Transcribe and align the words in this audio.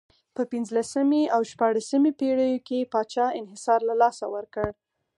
په 0.35 0.41
پنځلسمې 0.51 1.23
او 1.35 1.41
شپاړسمې 1.51 2.11
پېړیو 2.19 2.63
کې 2.67 2.89
پاچا 2.93 3.27
انحصار 3.39 3.79
له 3.89 3.95
لاسه 4.01 4.25
ورکړ. 4.35 4.69